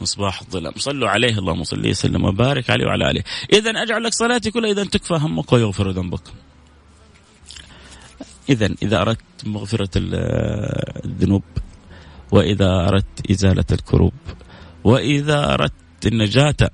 مصباح 0.00 0.40
الظلام. 0.40 0.72
صلوا 0.76 1.08
عليه 1.08 1.38
اللهم 1.38 1.64
صل 1.64 1.86
وسلم 1.86 2.24
وبارك 2.24 2.70
عليه 2.70 2.86
وعلى 2.86 3.10
آله. 3.10 3.22
اذا 3.52 3.70
أجعل 3.70 4.02
لك 4.02 4.14
صلاتي 4.14 4.50
كلها. 4.50 4.70
اذا 4.72 4.84
تكفى 4.84 5.14
همك 5.14 5.52
ويغفر 5.52 5.90
ذنبك. 5.90 6.22
إذا 8.50 8.74
إذا 8.82 9.00
أردت 9.00 9.46
مغفرة 9.46 9.90
الذنوب 11.04 11.42
وإذا 12.32 12.88
أردت 12.88 13.30
إزالة 13.30 13.64
الكروب 13.72 14.12
وإذا 14.84 15.54
أردت 15.54 16.06
النجاة 16.06 16.70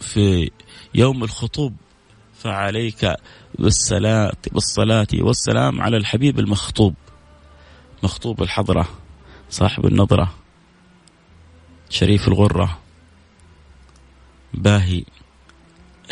في 0.00 0.50
يوم 0.94 1.24
الخطوب 1.24 1.76
فعليك 2.38 3.16
بالصلاة 3.58 4.36
بالصلاة 4.52 5.06
والسلام 5.14 5.82
على 5.82 5.96
الحبيب 5.96 6.38
المخطوب. 6.38 6.94
مخطوب 8.02 8.42
الحضرة 8.42 8.88
صاحب 9.50 9.86
النظرة 9.86 10.34
شريف 11.90 12.28
الغرة 12.28 12.78
باهي 14.54 15.04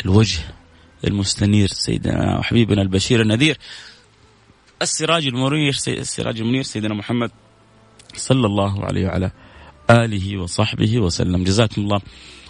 الوجه 0.05 0.39
المستنير 1.07 1.67
سيدنا 1.67 2.39
وحبيبنا 2.39 2.81
البشير 2.81 3.21
النذير 3.21 3.57
السراج 4.81 5.27
المنير 5.27 5.77
السراج 5.87 6.39
المنير 6.41 6.63
سيدنا 6.63 6.93
محمد 6.93 7.31
صلى 8.15 8.47
الله 8.47 8.85
عليه 8.85 9.07
وعلى 9.07 9.31
آله 9.89 10.37
وصحبه 10.37 10.99
وسلم. 10.99 11.43
جزاكم 11.43 11.81
الله. 11.81 12.01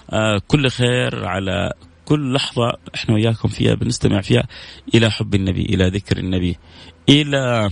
آه 0.10 0.42
كل 0.48 0.70
خير 0.70 1.25
على 1.25 1.74
كل 2.06 2.34
لحظة 2.34 2.74
إحنا 2.96 3.15
وياكم 3.15 3.50
فيها 3.50 3.75
بنستمع 3.75 4.22
فيها 4.22 4.48
إلى 4.96 5.12
حب 5.12 5.36
النبي 5.36 5.62
إلى 5.62 5.88
ذكر 5.89 6.18
النبي 6.18 6.58
إلى 7.10 7.70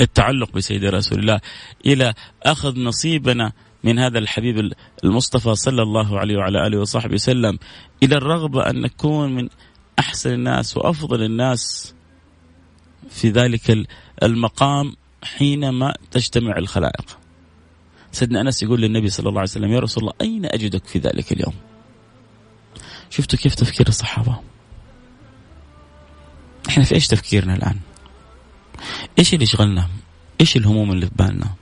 التعلق 0.00 0.52
بسيد 0.52 0.84
رسول 0.84 1.18
الله 1.18 1.40
إلى 1.86 2.14
أخذ 2.42 2.78
نصيبنا 2.78 3.52
من 3.84 3.98
هذا 3.98 4.18
الحبيب 4.18 4.72
المصطفى 5.04 5.54
صلى 5.54 5.82
الله 5.82 6.18
عليه 6.18 6.36
وعلى 6.36 6.66
آله 6.66 6.78
وصحبه 6.78 7.14
وسلم 7.14 7.58
إلى 8.02 8.16
الرغبة 8.16 8.70
أن 8.70 8.80
نكون 8.80 9.34
من 9.34 9.48
أحسن 9.98 10.32
الناس 10.32 10.76
وأفضل 10.76 11.22
الناس 11.22 11.94
في 13.10 13.30
ذلك 13.30 13.86
المقام 14.22 14.96
حينما 15.22 15.94
تجتمع 16.10 16.56
الخلائق. 16.56 17.18
سيدنا 18.12 18.40
أنس 18.40 18.62
يقول 18.62 18.80
للنبي 18.80 19.08
صلى 19.08 19.28
الله 19.28 19.40
عليه 19.40 19.50
وسلم 19.50 19.72
يا 19.72 19.80
رسول 19.80 20.02
الله 20.02 20.14
أين 20.20 20.46
أجدك 20.46 20.84
في 20.84 20.98
ذلك 20.98 21.32
اليوم؟ 21.32 21.54
شفتوا 23.10 23.38
كيف 23.38 23.54
تفكير 23.54 23.88
الصحابة؟ 23.88 24.38
إحنا 26.68 26.84
في 26.84 26.94
إيش 26.94 27.06
تفكيرنا 27.06 27.54
الآن؟ 27.54 27.78
إيش 29.18 29.34
اللي 29.34 29.42
يشغلنا؟ 29.44 29.88
إيش 30.40 30.56
الهموم 30.56 30.92
اللي 30.92 31.06
في 31.06 31.12
بالنا؟ 31.16 31.54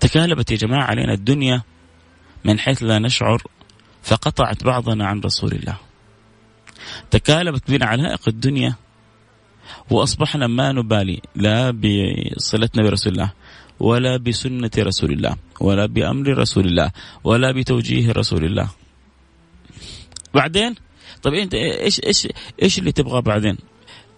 تكالبت 0.00 0.50
يا 0.50 0.56
جماعة 0.56 0.84
علينا 0.84 1.12
الدنيا 1.12 1.62
من 2.44 2.58
حيث 2.58 2.82
لا 2.82 2.98
نشعر 2.98 3.42
فقطعت 4.02 4.64
بعضنا 4.64 5.06
عن 5.06 5.20
رسول 5.20 5.52
الله. 5.52 5.76
تكالبت 7.10 7.70
بنا 7.70 7.86
علائق 7.86 8.28
الدنيا 8.28 8.74
وأصبحنا 9.90 10.46
ما 10.46 10.72
نبالي 10.72 11.20
لا 11.36 11.70
بصلتنا 11.70 12.82
برسول 12.82 13.12
الله 13.12 13.32
ولا 13.80 14.16
بسنة 14.16 14.70
رسول 14.78 15.12
الله 15.12 15.36
ولا 15.60 15.86
بأمر 15.86 16.38
رسول 16.38 16.66
الله 16.66 16.90
ولا 17.24 17.52
بتوجيه 17.52 18.12
رسول 18.12 18.44
الله. 18.44 18.68
بعدين 20.34 20.74
طيب 21.22 21.34
أنت 21.34 21.54
إيش 21.54 22.00
إيش 22.00 22.28
إيش 22.62 22.78
اللي 22.78 22.92
تبغاه 22.92 23.20
بعدين؟ 23.20 23.56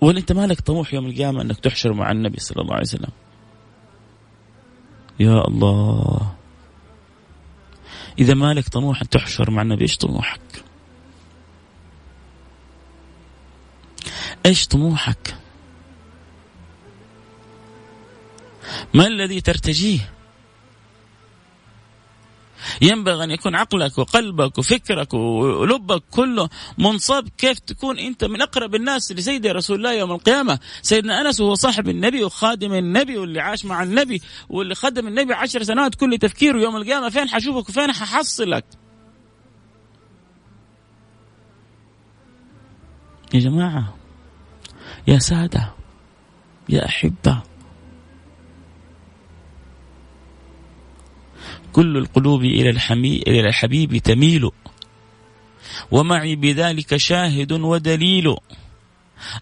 ولا 0.05 0.19
أنت 0.19 0.33
مالك 0.33 0.61
طموح 0.61 0.95
يوم 0.95 1.07
القيامة 1.07 1.43
إنك 1.43 1.61
تحشر 1.61 1.93
مع 1.93 2.11
النبي 2.11 2.41
صلى 2.41 2.63
الله 2.63 2.75
عليه 2.75 2.85
وسلم؟ 2.85 3.11
يا 5.21 5.49
الله 5.49 6.35
إذا 8.19 8.35
مالك 8.35 8.69
طموح 8.69 9.03
أن 9.03 9.09
تحشر 9.09 9.51
مع 9.51 9.63
النبي 9.63 9.83
إيش 9.83 9.97
طموحك؟ 9.97 10.65
إيش 14.47 14.67
طموحك؟ 14.67 15.37
ما 18.95 19.07
الذي 19.07 19.41
ترتجيه؟ 19.41 20.14
ينبغي 22.83 23.25
أن 23.25 23.31
يكون 23.31 23.55
عقلك 23.55 23.99
وقلبك 23.99 24.59
وفكرك 24.59 25.15
ولبك 25.15 26.03
كله 26.11 26.49
منصب 26.79 27.29
كيف 27.39 27.59
تكون 27.59 27.99
أنت 27.99 28.25
من 28.25 28.43
أقرب 28.43 28.75
الناس 28.75 29.13
لسيدي 29.13 29.51
رسول 29.51 29.77
الله 29.77 29.93
يوم 29.93 30.13
القيامة. 30.13 30.59
سيدنا 30.83 31.21
أنس 31.21 31.41
هو 31.41 31.55
صاحب 31.55 31.89
النبي 31.89 32.25
وخادم 32.25 32.73
النبي 32.73 33.19
واللي 33.19 33.41
عاش 33.41 33.65
مع 33.65 33.83
النبي 33.83 34.23
واللي 34.49 34.75
خدم 34.75 35.07
النبي 35.09 35.35
عشر 35.35 35.63
سنوات 35.63 35.95
كل 35.95 36.19
تفكيره 36.19 36.59
يوم 36.59 36.77
القيامة. 36.77 37.09
فين 37.09 37.29
حشوفك 37.29 37.69
وفين 37.69 37.93
ححصلك؟ 37.93 38.65
يا 43.35 43.41
جماعة 43.41 43.95
يا 45.09 45.19
سادة 45.19 45.73
يا 46.69 46.87
أحبة 46.87 47.43
كل 51.75 51.97
القلوب 51.97 52.45
إلى 52.45 52.71
الحمي 52.71 53.17
إلى 53.27 53.41
الحبيب 53.41 53.97
تميل. 53.97 54.51
ومعي 55.91 56.37
بذلك 56.37 56.97
شاهد 56.97 57.53
ودليل. 57.53 58.37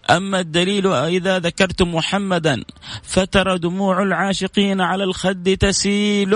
أما 0.09 0.39
الدليل 0.39 0.87
إذا 0.87 1.39
ذكرت 1.39 1.81
محمدا 1.81 2.63
فترى 3.03 3.59
دموع 3.59 4.03
العاشقين 4.03 4.81
على 4.81 5.03
الخد 5.03 5.57
تسيل. 5.59 6.35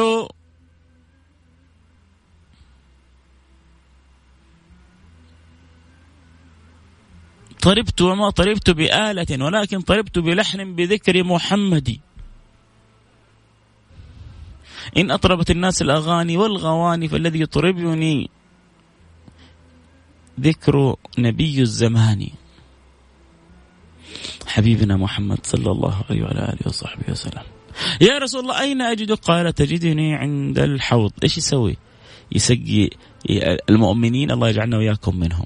طربت 7.61 8.01
وما 8.01 8.29
طربت 8.29 8.69
بآلة 8.69 9.45
ولكن 9.45 9.81
طربت 9.81 10.19
بلحن 10.19 10.75
بذكر 10.75 11.23
محمد. 11.23 12.06
إن 14.97 15.11
أطربت 15.11 15.51
الناس 15.51 15.81
الأغاني 15.81 16.37
والغواني 16.37 17.07
فالذي 17.07 17.41
يطربني 17.41 18.29
ذكر 20.39 20.95
نبي 21.17 21.61
الزمان. 21.61 22.27
حبيبنا 24.47 24.97
محمد 24.97 25.37
صلى 25.43 25.71
الله 25.71 26.03
عليه 26.09 26.23
وعلى 26.23 26.39
آله 26.39 26.67
وصحبه 26.67 27.11
وسلم. 27.11 27.43
يا 28.01 28.17
رسول 28.17 28.41
الله 28.41 28.59
أين 28.59 28.81
أجدك 28.81 29.19
قال 29.19 29.53
تجدني 29.53 30.15
عند 30.15 30.59
الحوض. 30.59 31.11
إيش 31.23 31.37
يسوي؟ 31.37 31.77
يسقي 32.31 32.89
المؤمنين. 33.69 34.31
الله 34.31 34.49
يجعلنا 34.49 34.77
وإياكم 34.77 35.19
منهم. 35.19 35.45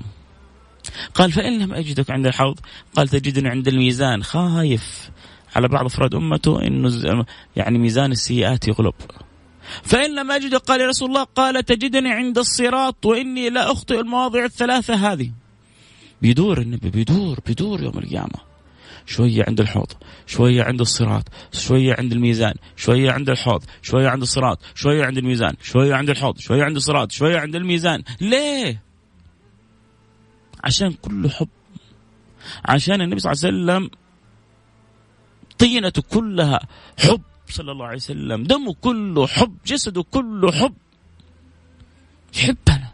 قال 1.13 1.31
فإن 1.31 1.59
لم 1.59 1.73
أجدك 1.73 2.11
عند 2.11 2.25
الحوض؟ 2.25 2.59
قال 2.95 3.07
تجدني 3.07 3.49
عند 3.49 3.67
الميزان. 3.67 4.23
خايف. 4.23 5.11
على 5.55 5.67
بعض 5.67 5.85
أفراد 5.85 6.15
أمته 6.15 6.67
أنه 6.67 7.25
يعني 7.55 7.77
ميزان 7.77 8.11
السيئات 8.11 8.67
يغلب. 8.67 8.93
فإن 9.84 10.15
لم 10.15 10.31
أجد 10.31 10.55
قال 10.55 10.81
يا 10.81 10.88
رسول 10.88 11.10
الله 11.10 11.23
قال 11.23 11.65
تجدني 11.65 12.12
عند 12.12 12.38
الصراط 12.38 13.05
وإني 13.05 13.49
لا 13.49 13.71
أخطئ 13.71 13.99
المواضع 13.99 14.45
الثلاثة 14.45 14.93
هذه. 14.93 15.31
بيدور 16.21 16.62
النبي 16.62 16.89
بيدور 16.89 17.39
بيدور 17.45 17.84
يوم 17.84 17.97
القيامة. 17.97 18.51
شوية 19.05 19.43
عند 19.47 19.60
الحوض 19.60 19.91
شوية 20.27 20.63
عند 20.63 20.81
الصراط 20.81 21.23
شوية 21.51 21.95
عند 21.99 22.12
الميزان 22.12 22.53
شوية 22.75 23.12
عند 23.12 23.29
الحوض 23.29 23.63
شوية 23.81 24.10
عند 24.10 24.21
الصراط 24.21 24.60
شوية 24.75 25.05
عند 25.05 25.17
الميزان 25.17 25.53
شوية 25.62 25.95
عند 25.95 26.10
الحوض 26.10 26.38
شوية 26.38 26.63
عند 26.63 26.75
الصراط 26.75 27.12
شوية 27.12 27.39
عند 27.39 27.55
الميزان. 27.55 28.03
ليه؟ 28.21 28.81
عشان 30.63 30.93
كله 30.93 31.29
حب. 31.29 31.49
عشان 32.65 33.01
النبي 33.01 33.19
صلى 33.19 33.31
الله 33.31 33.45
عليه 33.45 33.55
وسلم 33.57 33.89
طينته 35.60 36.01
كلها 36.01 36.60
حب. 36.99 37.21
صلى 37.51 37.71
الله 37.71 37.85
عليه 37.85 37.95
وسلم. 37.95 38.43
دمه 38.43 38.73
كله 38.73 39.27
حب 39.27 39.57
جسده 39.65 40.03
كله 40.03 40.51
حب. 40.51 40.73
يحبنا. 42.35 42.91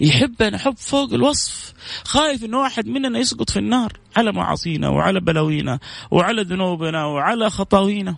يحبنا 0.00 0.58
حب 0.58 0.76
فوق 0.76 1.12
الوصف. 1.12 1.74
خايف 2.04 2.44
إن 2.44 2.54
واحد 2.54 2.86
مننا 2.86 3.18
يسقط 3.18 3.50
في 3.50 3.58
النار. 3.58 3.98
على 4.16 4.32
معاصينا 4.32 4.88
وعلى 4.88 5.20
بلاوينا 5.20 5.78
وعلى 6.10 6.42
ذنوبنا 6.42 7.04
وعلى 7.04 7.50
خطاوينا. 7.50 8.16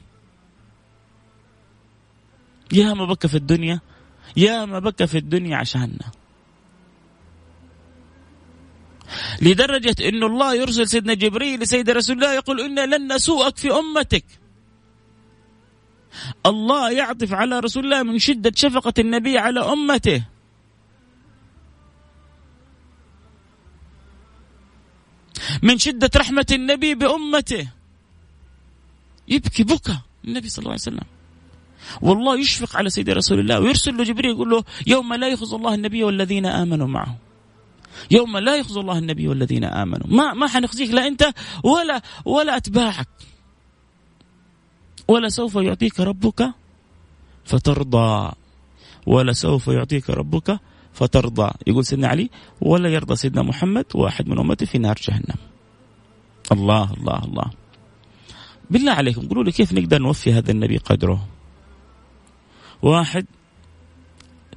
يا 2.73 2.95
ما 2.95 3.05
بكى 3.05 3.29
في 3.29 3.37
الدنيا 3.37 3.81
يا 4.37 4.65
ما 4.65 4.79
بكى 4.79 5.07
في 5.07 5.19
الدنيا 5.19 5.57
عشاننا. 5.57 6.11
لدرجة 9.43 10.09
أن 10.09 10.23
الله 10.23 10.55
يرسل 10.55 10.89
سيدنا 10.89 11.15
جبريل 11.15 11.61
لسيد 11.61 11.91
رسول 11.91 12.17
الله 12.17 12.35
يقول 12.35 12.61
إنا 12.61 12.97
لن 12.97 13.13
نسوءك 13.13 13.57
في 13.57 13.71
أمتك. 13.73 14.25
الله 16.47 16.91
يعطف 16.91 17.33
على 17.33 17.61
رسول 17.61 17.85
الله 17.85 18.03
من 18.03 18.19
شدة 18.19 18.53
شفقة 18.55 18.93
النبي 18.99 19.39
على 19.39 19.61
أمته. 19.61 20.23
من 25.63 25.79
شدة 25.79 26.11
رحمة 26.17 26.47
النبي 26.53 26.95
بأمته. 26.95 27.69
يبكي 29.29 29.63
بكى 29.63 29.99
النبي 30.25 30.49
صلى 30.49 30.63
الله 30.63 30.71
عليه 30.71 30.81
وسلم. 30.81 31.07
والله 32.03 32.39
يشفق 32.39 32.77
على 32.77 32.91
سيدي 32.91 33.13
رسول 33.13 33.41
الله 33.41 33.61
ويرسل 33.61 33.97
له 33.97 34.05
جبريل 34.05 34.31
يقول 34.31 34.51
له 34.51 34.65
يوم 34.87 35.15
لا 35.15 35.29
يخز 35.29 35.55
الله 35.55 35.75
النبي 35.75 36.05
والذين 36.05 36.47
آمنوا 36.47 36.87
معه. 36.87 37.17
يوم 38.11 38.39
لا 38.39 38.57
يخز 38.57 38.77
الله 38.77 38.99
النبي 38.99 39.29
والذين 39.29 39.65
آمنوا. 39.65 40.07
ما 40.07 40.35
ما 40.35 40.47
حنخزيك 40.47 40.91
لا 40.91 41.07
أنت 41.07 41.33
ولا 41.63 42.03
ولا 42.25 42.57
أتباعك. 42.57 43.09
ولسوف 45.09 45.55
يعطيك 45.55 46.01
ربك 46.01 46.51
فترضى. 47.45 48.33
ولسوف 49.07 49.69
يعطيك 49.69 50.11
ربك 50.11 50.61
فترضى. 50.93 51.51
يقول 51.67 51.85
سيدنا 51.85 52.09
علي 52.09 52.31
ولا 52.61 52.89
يرضى 52.89 53.17
سيدنا 53.17 53.43
محمد 53.43 53.85
واحد 53.95 54.29
من 54.29 54.39
امته 54.39 54.67
في 54.67 54.79
نار 54.79 54.97
جهنم. 55.03 55.39
الله 56.53 56.95
الله 56.95 57.25
الله. 57.25 57.51
بالله 58.71 58.93
عليكم 58.93 59.29
قولوا 59.29 59.45
لي 59.45 59.53
كيف 59.53 59.73
نقدر 59.73 60.03
نوفي 60.03 60.33
هذا 60.33 60.51
النبي 60.51 60.77
قدره؟ 60.77 61.29
واحد 62.83 63.27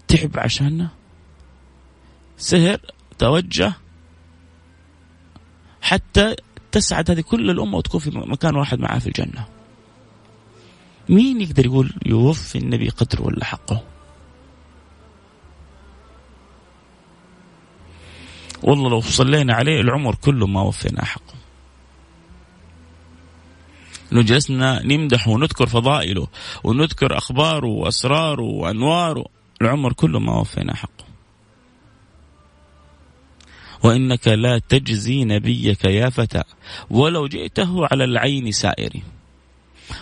تعب 0.08 0.32
عشاننا 0.40 0.90
سهر 2.38 2.80
توجه. 3.18 3.74
حتى 5.82 6.36
تسعد 6.72 7.12
هذه 7.12 7.22
كل 7.22 7.50
الأمة 7.50 7.78
وتكون 7.78 8.00
في 8.00 8.10
مكان 8.10 8.56
واحد 8.56 8.80
معاه 8.80 9.00
في 9.00 9.08
الجنة. 9.08 9.59
مين 11.10 11.42
يقدر 11.42 11.66
يقول 11.66 11.94
يوفي 12.06 12.58
النبي 12.58 12.90
قدره 12.90 13.22
ولا 13.22 13.46
حقه؟ 13.46 13.84
والله 18.64 18.90
لو 18.90 19.02
صلينا 19.02 19.54
عليه 19.54 19.82
العمر 19.82 20.16
كله 20.16 20.48
ما 20.48 20.62
وفينا 20.62 21.06
حقه. 21.06 21.34
إنه 24.12 24.22
جلسنا 24.22 24.86
نمدح 24.86 25.28
ونذكر 25.28 25.68
فضائله 25.68 26.28
ونذكر 26.64 27.18
أخباره 27.18 27.68
وأسراره 27.68 28.44
وأنواره 28.44 29.26
العمر 29.62 29.94
كله 29.94 30.20
ما 30.20 30.40
وفينا 30.40 30.76
حقه. 30.76 31.06
وإنك 33.84 34.28
لا 34.28 34.60
تجزي 34.60 35.24
نبيك 35.24 35.86
يا 35.86 36.10
فتى 36.10 36.44
ولو 36.90 37.28
جئته 37.28 37.88
على 37.92 38.04
العين 38.04 38.52
سائر. 38.52 39.02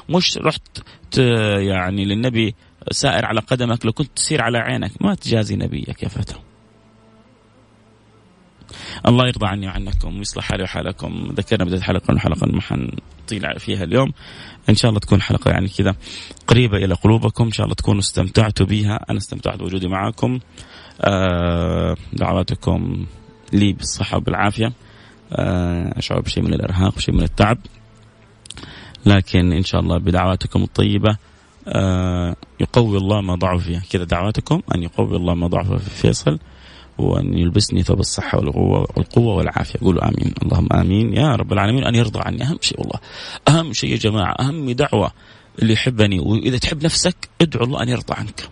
مش 0.09 0.37
رحت 0.37 0.61
يعني 1.57 2.05
للنبي 2.05 2.55
سائر 2.91 3.25
على 3.25 3.39
قدمك 3.39 3.85
لو 3.85 3.91
كنت 3.91 4.09
تسير 4.15 4.41
على 4.41 4.57
عينك 4.57 4.91
ما 5.01 5.15
تجازي 5.15 5.55
نبيك 5.55 6.03
يا 6.03 6.07
فتى. 6.07 6.35
الله 9.07 9.27
يرضى 9.27 9.47
عني 9.47 9.67
وعنكم 9.67 10.17
ويصلح 10.17 10.43
حالي 10.43 10.63
وحالكم. 10.63 11.33
ذكرنا 11.37 11.65
بداية 11.65 11.79
الحلقة 11.79 12.11
الحلقة 12.11 12.47
ما 12.47 12.61
حنطيل 12.61 13.59
فيها 13.59 13.83
اليوم. 13.83 14.13
إن 14.69 14.75
شاء 14.75 14.89
الله 14.89 14.99
تكون 14.99 15.21
حلقة 15.21 15.51
يعني 15.51 15.67
كذا 15.67 15.95
قريبة 16.47 16.77
إلى 16.77 16.93
قلوبكم. 16.93 17.43
إن 17.43 17.51
شاء 17.51 17.63
الله 17.63 17.75
تكونوا 17.75 17.99
استمتعتوا 17.99 18.65
بها. 18.65 19.05
أنا 19.09 19.17
استمتعت 19.17 19.59
بوجودي 19.59 19.87
معكم 19.87 20.39
آه 21.01 21.95
دعواتكم 22.13 23.05
لي 23.53 23.73
بالصحة 23.73 24.17
وبالعافيه 24.17 24.73
آه 25.33 25.93
أشعر 25.97 26.21
بشيء 26.21 26.43
من 26.43 26.53
الإرهاق 26.53 26.97
وشيء 26.97 27.15
من 27.15 27.23
التعب. 27.23 27.57
لكن 29.07 29.53
إن 29.53 29.63
شاء 29.63 29.81
الله 29.81 29.97
بدعواتكم 29.97 30.63
الطيبة 30.63 31.17
آه 31.67 32.35
يقوي 32.59 32.97
الله 32.97 33.21
ما 33.21 33.35
ضعف 33.35 33.63
فيها. 33.63 33.81
كذا 33.89 34.03
دعواتكم 34.03 34.61
أن 34.75 34.83
يقوي 34.83 35.17
الله 35.17 35.33
ما 35.33 35.47
ضعف 35.47 35.73
في 35.73 35.89
فيصل 35.89 36.39
وأن 36.97 37.37
يلبسني 37.37 37.83
ثوب 37.83 37.99
الصحة 37.99 38.37
والقوة, 38.37 38.87
والقوة 38.95 39.35
والعافية. 39.35 39.79
قولوا 39.79 40.07
آمين. 40.07 40.33
اللهم 40.43 40.67
آمين. 40.73 41.13
يا 41.13 41.35
رب 41.35 41.53
العالمين 41.53 41.83
أن 41.83 41.95
يرضى 41.95 42.19
عني. 42.19 42.43
أهم 42.43 42.57
شيء 42.61 42.79
والله. 42.79 42.99
أهم 43.47 43.73
شيء 43.73 43.91
يا 43.91 43.97
جماعة 43.97 44.35
أهم 44.39 44.71
دعوة 44.71 45.11
اللي 45.61 45.73
يحبني. 45.73 46.19
وإذا 46.19 46.57
تحب 46.57 46.83
نفسك 46.83 47.29
ادعو 47.41 47.63
الله 47.63 47.83
أن 47.83 47.89
يرضى 47.89 48.13
عنك. 48.13 48.49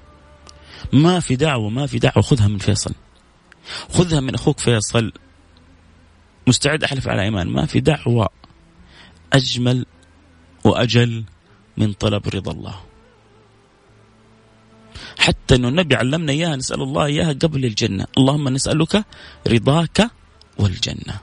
ما 0.94 1.20
في 1.20 1.36
دعوة 1.36 1.70
ما 1.70 1.86
في 1.86 2.00
دعوة 2.00 2.22
خذها 2.22 2.48
من 2.48 2.58
فيصل. 2.58 2.94
خذها 3.90 4.20
من 4.20 4.34
أخوك 4.34 4.60
فيصل. 4.60 5.12
مستعد 6.48 6.84
أحلف 6.84 7.08
على 7.08 7.22
إيمان. 7.22 7.48
ما 7.48 7.66
في 7.66 7.80
دعوة 7.80 8.30
أجمل 9.34 9.86
وأجل 10.66 11.24
من 11.78 11.94
طلب 11.94 12.28
رضا 12.28 12.52
الله. 12.52 12.76
حتى 15.18 15.56
إنه 15.56 15.68
النبي 15.68 15.96
علمنا 15.96 16.32
إياها 16.32 16.56
نسأل 16.56 16.82
الله 16.82 17.06
إياها 17.06 17.34
قبل 17.34 17.66
الجنة، 17.66 18.06
اللهم 18.18 18.50
نسألك 18.50 19.06
رضاك 19.48 20.10
والجنة. 20.58 21.20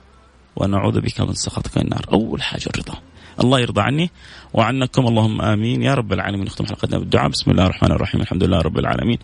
ونعوذ 0.55 1.01
بك 1.01 1.21
من 1.21 1.33
سخطك 1.33 1.77
النار، 1.77 2.05
أول 2.13 2.41
حاجة 2.41 2.65
الرضا. 2.67 3.01
الله 3.41 3.59
يرضى 3.59 3.81
عني 3.81 4.09
وعنكم. 4.53 5.07
اللهم 5.07 5.41
آمين. 5.41 5.83
يا 5.83 5.93
رب 5.93 6.13
العالمين. 6.13 6.45
نختم 6.45 6.65
حلقتنا 6.65 6.97
بالدعاء. 6.97 7.29
بسم 7.29 7.51
الله 7.51 7.65
الرحمن 7.65 7.91
الرحيم. 7.91 8.21
الحمد 8.21 8.43
لله 8.43 8.61
رب 8.61 8.77
العالمين. 8.79 9.17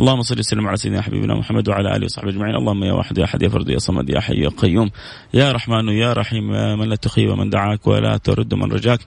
اللهم 0.00 0.22
صل 0.22 0.38
وسلم 0.38 0.66
على 0.66 0.76
سيدنا 0.76 1.02
حبيبنا 1.02 1.34
محمد 1.34 1.68
وعلى 1.68 1.96
آله 1.96 2.04
وصحبه 2.04 2.30
أجمعين. 2.30 2.54
اللهم 2.54 2.84
يا 2.84 2.92
واحد 2.92 3.18
يا 3.18 3.24
أحد 3.24 3.42
يا 3.42 3.48
فرد 3.48 3.68
يا 3.68 3.78
صمد 3.78 4.10
يا 4.10 4.20
حي 4.20 4.34
يا 4.34 4.48
قيوم. 4.48 4.90
يا 5.34 5.52
رحمن 5.52 5.88
يا 5.88 6.12
رحيم. 6.12 6.54
يا 6.54 6.76
من 6.76 6.88
لا 6.88 6.96
تخيب 6.96 7.30
من 7.30 7.50
دعاك 7.50 7.86
ولا 7.86 8.16
ترد 8.16 8.54
من 8.54 8.72
رجاك. 8.72 9.00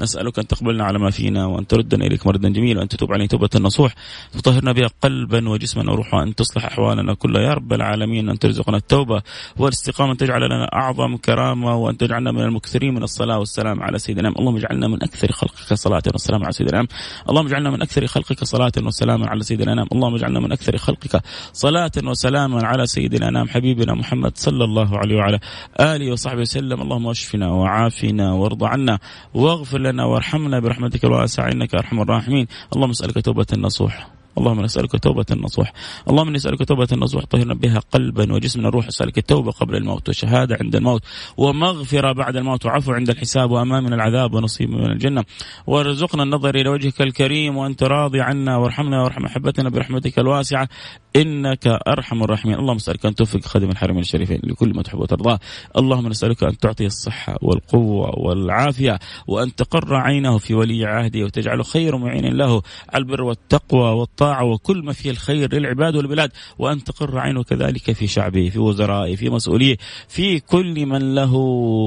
نسألك 0.00 0.38
أن 0.38 0.46
تقبلنا 0.46 0.84
على 0.84 0.98
ما 0.98 1.10
فينا 1.10 1.46
وأن 1.46 1.66
تردنا 1.66 2.06
إليك 2.06 2.26
مردا 2.26 2.48
جميلا. 2.48 2.80
وأن 2.80 2.88
تتوب 2.88 3.12
علينا 3.12 3.28
توبة 3.28 3.50
نصوح 3.60 3.94
تطهرنا 4.32 4.72
بها 4.72 4.90
قلبا 5.02 5.48
وجسما 5.48 5.92
وروحا. 5.92 6.22
أن 6.22 6.34
تصلح 6.34 6.64
أحوالنا 6.66 7.14
كلها. 7.14 7.42
يا 7.42 7.54
رب 7.54 7.72
العالمين. 7.72 8.28
أن 8.28 8.38
ترزقنا 8.38 8.76
التوبة 8.76 9.22
والاستقامة. 9.56 10.14
تجعل 10.14 10.42
لنا 10.42 10.64
أعظم 10.74 11.16
كرامة. 11.16 11.76
وأن 11.76 11.96
تجعلنا 11.96 12.32
من 12.32 12.42
المكثرين 12.42 12.94
من 12.94 13.02
الصلاة 13.02 13.38
والسلام 13.38 13.82
على 13.82 13.97
سيدنا 13.98 14.28
اللهم 14.28 14.56
اجعلنا 14.56 14.88
من 14.88 15.02
أكثر 15.02 15.32
خلقك 15.32 15.74
صلاة 15.74 16.02
والسلام 16.12 16.42
على 16.42 16.52
سيدنا 16.52 16.86
اللهم 17.28 17.46
اجعلنا 17.46 17.70
من 17.70 17.82
أكثر 17.82 18.06
خلقك 18.06 18.44
صلاة 18.44 18.72
وسلاما 18.82 19.26
على 19.26 19.42
سيدنا 19.42 19.86
اللهم 19.92 20.14
اجعلنا 20.14 20.40
من 20.40 20.52
أكثر 20.52 20.76
خلقك 20.76 21.22
صلاة 21.52 21.90
وسلاما 22.04 22.66
على 22.66 22.86
سيدنا 22.86 23.46
حبيبنا 23.48 23.94
محمد 23.94 24.32
صلى 24.36 24.64
الله 24.64 24.98
عليه 24.98 25.16
وعلى 25.16 25.38
آله 25.80 26.12
وصحبه 26.12 26.40
وسلم. 26.40 26.82
اللهم 26.82 27.08
اشفنا 27.08 27.52
وعافنا 27.52 28.32
وارض 28.32 28.64
عنا. 28.64 28.98
واغفر 29.34 29.78
لنا 29.78 30.04
وارحمنا 30.04 30.60
برحمتك 30.60 31.04
الواسعة. 31.04 31.52
إنك 31.52 31.74
أرحم 31.74 32.00
الراحمين. 32.00 32.46
اللهم 32.76 32.90
اسألك 32.90 33.24
توبة 33.24 33.46
نصوح 33.56 34.10
اللهم 34.38 34.60
نسألك 34.60 34.96
توبة 35.02 35.26
نصوح. 35.30 35.72
اللهم 36.08 36.30
نسألك 36.30 36.64
توبة 36.64 36.88
نصوح. 36.92 37.24
طهرنا 37.24 37.54
بها 37.54 37.78
قلبا 37.92 38.32
وجسمنا 38.32 38.68
الروح 38.68 38.86
اسألك 38.86 39.18
التوبة 39.18 39.50
قبل 39.50 39.76
الموت 39.76 40.08
وشهادة 40.08 40.58
عند 40.60 40.76
الموت. 40.76 41.02
ومغفرة 41.36 42.12
بعد 42.12 42.36
الموت. 42.36 42.66
وعفو 42.66 42.92
عند 42.92 43.10
الحساب. 43.10 43.50
وأمان 43.50 43.84
من 43.84 43.92
العذاب 43.92 44.34
ونصيب 44.34 44.70
من 44.70 44.90
الجنة. 44.90 45.24
وارزقنا 45.66 46.22
النظر 46.22 46.54
إلى 46.54 46.68
وجهك 46.68 47.02
الكريم. 47.02 47.56
وأنت 47.56 47.82
راضي 47.82 48.20
عنا. 48.20 48.56
وارحمنا. 48.56 49.02
وارحم 49.02 49.24
أحبتنا 49.24 49.68
برحمتك 49.68 50.18
الواسعة. 50.18 50.68
إنك 51.16 51.66
أرحم 51.66 52.22
الراحمين. 52.22 52.54
اللهم 52.58 52.76
نسألك 52.76 53.06
أن 53.06 53.14
توفق 53.14 53.44
خادم 53.44 53.70
الحرمين 53.70 54.00
الشريفين 54.00 54.40
لكل 54.44 54.74
ما 54.74 54.82
تحب 54.82 55.00
وترضاه 55.00 55.38
اللهم 55.78 56.08
نسألك 56.08 56.44
أن 56.44 56.58
تعطي 56.58 56.86
الصحة 56.86 57.36
والقوة 57.42 58.18
والعافية. 58.18 58.98
وأن 59.26 59.54
تقر 59.54 59.94
عينه 59.94 60.38
في 60.38 60.54
ولي 60.54 60.84
عهده. 60.84 61.24
وتجعله 61.24 61.62
خير 61.62 61.96
معين 61.96 62.36
له. 62.36 62.62
على 62.88 63.02
البر 63.02 63.22
والتقوى 63.22 63.90
والطاعة. 63.90 64.27
وكل 64.42 64.82
ما 64.84 64.92
فيه 64.92 65.10
الخير 65.10 65.54
للعباد 65.54 65.96
والبلاد 65.96 66.30
وأن 66.58 66.84
تقر 66.84 67.18
عينه 67.18 67.42
كذلك 67.42 67.92
في 67.92 68.06
شعبه 68.06 68.48
في 68.48 68.58
وزرائه 68.58 69.16
في 69.16 69.30
مسؤوليه 69.30 69.76
في 70.08 70.40
كل 70.40 70.86
من 70.86 71.14
له 71.14 71.34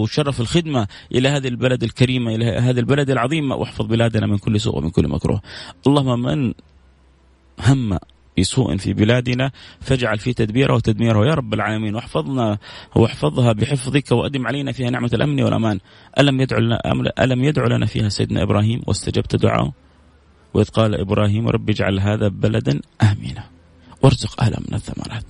شرف 0.08 0.42
الخدمة 0.42 0.88
إلى 1.12 1.30
هذه 1.30 1.48
البلد 1.48 1.84
الكريمة 1.84 2.36
إلى 2.36 2.46
هذا 2.46 2.80
البلد 2.80 3.10
العظيم 3.10 3.52
واحفظ 3.52 3.86
بلادنا 3.86 4.28
من 4.28 4.38
كل 4.38 4.60
سوء 4.60 4.78
ومن 4.78 4.90
كل 4.90 5.08
مكروه. 5.08 5.42
اللهم 5.88 6.22
من 6.22 6.54
هم 7.60 7.98
بسوء 8.40 8.78
في 8.78 8.94
بلادنا 8.94 9.52
فاجعل 9.82 10.20
في 10.20 10.34
تدبيره 10.34 10.74
وتدميره. 10.74 11.26
يا 11.26 11.34
رب 11.34 11.54
العالمين 11.54 11.96
واحفظنا 11.96 12.58
واحفظها 12.96 13.54
بحفظك 13.54 14.12
وأدم 14.12 14.48
علينا 14.48 14.72
فيها 14.72 14.90
نعمة 14.90 15.10
الأمن 15.14 15.44
والأمان. 15.44 15.80
ألم 16.20 16.42
يدعو 16.42 16.60
لنا 16.60 16.82
ألم 17.20 17.44
يدعو 17.44 17.68
لنا 17.68 17.86
فيها 17.86 18.10
سيدنا 18.10 18.44
إبراهيم؟ 18.44 18.82
واستجبت 18.88 19.36
دعاءه 19.36 19.74
وإذ 20.54 20.66
قال 20.66 20.96
إبراهيم 20.96 21.48
رب 21.48 21.70
اجعل 21.70 22.00
هذا 22.00 22.28
بلدا 22.28 22.82
آمنا. 23.02 23.44
وارزق 24.02 24.42
أهله 24.42 24.58
من 24.70 24.74
الثمرات. 24.74 25.24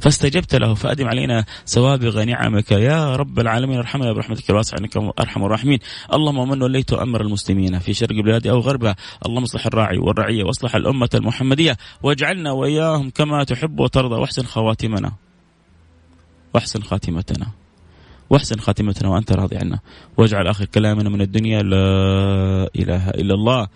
فاستجبت 0.00 0.54
له 0.54 0.74
فأدم 0.74 1.08
علينا 1.08 1.44
سوابغ 1.64 2.24
نعمك. 2.24 2.70
يا 2.72 3.16
رب 3.16 3.38
العالمين 3.38 3.78
ارحمنا 3.78 4.12
برحمتك 4.12 4.50
الواسعة 4.50 4.78
انك 4.78 4.96
أرحم 4.96 5.44
الراحمين. 5.44 5.78
اللهم 6.14 6.48
من 6.48 6.62
وليت 6.62 6.92
أمر 6.92 7.20
المسلمين 7.20 7.78
في 7.78 7.94
شرق 7.94 8.12
البلاد 8.12 8.46
أو 8.46 8.58
غربها. 8.58 8.96
اللهم 9.26 9.42
اصلح 9.42 9.66
الراعي 9.66 9.98
والرعية 9.98 10.44
واصلح 10.44 10.74
الأمة 10.74 11.08
المحمدية. 11.14 11.76
واجعلنا 12.02 12.52
وإياهم 12.52 13.10
كما 13.10 13.44
تحب 13.44 13.80
وترضى. 13.80 14.14
واحسن 14.14 14.42
خواتمنا. 14.42 15.12
واحسن 16.54 16.82
خاتمتنا. 16.82 17.46
واحسن 18.30 18.60
خاتمتنا 18.60 19.08
وأنت 19.08 19.32
راضي 19.32 19.56
عنا. 19.56 19.78
واجعل 20.16 20.46
آخر 20.46 20.64
كلامنا 20.64 21.08
من 21.08 21.20
الدنيا 21.20 21.62
لا 21.62 22.70
إله 22.76 23.10
إلا 23.10 23.34
الله. 23.34 23.68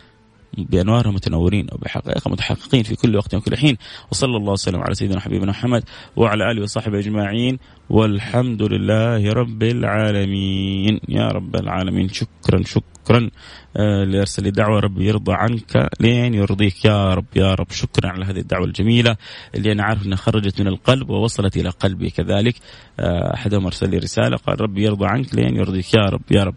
بانوارها 0.59 1.11
متنورين 1.11 1.67
وبحقائق 1.73 2.29
متحققين 2.29 2.83
في 2.83 2.97
كل 2.97 3.17
وقت 3.17 3.35
وكل 3.35 3.57
حين. 3.57 3.77
وصلى 4.11 4.37
الله 4.37 4.53
وسلم 4.53 4.81
على 4.81 4.95
سيدنا 4.95 5.21
حبيبنا 5.21 5.51
محمد 5.51 5.85
وعلى 6.17 6.51
آله 6.51 6.63
وصحبه 6.63 6.99
أجمعين. 6.99 7.59
والحمد 7.91 8.63
لله 8.63 9.33
رب 9.33 9.63
العالمين. 9.63 11.01
يا 11.09 11.29
رب 11.29 11.57
العالمين. 11.57 12.09
شكرا 12.09 12.63
شكرا. 12.63 13.31
آه 13.77 14.03
اللي 14.03 14.21
ارسل 14.21 14.47
الدعوه 14.47 14.81
رب 14.81 15.01
يرضى 15.01 15.33
عنك 15.33 15.89
لين 16.01 16.35
يرضيك. 16.35 16.85
يا 16.85 17.15
رب 17.15 17.27
يا 17.37 17.55
رب. 17.55 17.71
شكرا 17.71 18.11
على 18.11 18.25
هذه 18.25 18.39
الدعوة 18.39 18.65
الجميلة. 18.65 19.17
اللي 19.55 19.73
أنا 19.73 19.85
عارف 19.85 20.07
إنها 20.07 20.17
خرجت 20.17 20.61
من 20.61 20.67
القلب 20.67 21.11
ووصلت 21.11 21.57
إلى 21.57 21.69
قلبي 21.69 22.11
كذلك. 22.11 22.55
آه 23.01 23.35
احدهم 23.35 23.67
أرسل 23.67 23.91
لي 23.91 23.99
رسالة. 23.99 24.37
قال 24.37 24.61
رب 24.61 24.79
يرضى 24.79 25.07
عنك 25.07 25.35
لين 25.35 25.57
يرضيك. 25.57 25.95
يا 25.95 26.09
رب 26.09 26.23
يا 26.31 26.45
رب. 26.45 26.55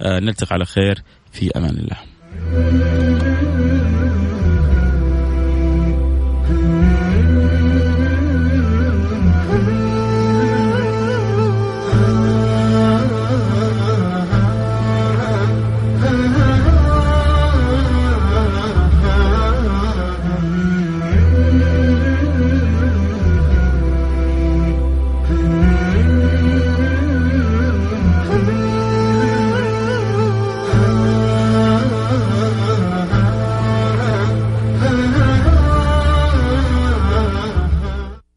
آه 0.00 0.20
نلتقي 0.20 0.54
على 0.54 0.64
خير. 0.64 1.02
في 1.32 1.50
أمان 1.56 1.76
الله. 1.76 2.99